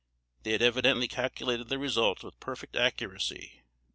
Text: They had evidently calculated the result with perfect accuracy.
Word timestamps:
They 0.41 0.53
had 0.53 0.63
evidently 0.63 1.07
calculated 1.07 1.69
the 1.69 1.77
result 1.77 2.23
with 2.23 2.39
perfect 2.39 2.75
accuracy. 2.75 3.61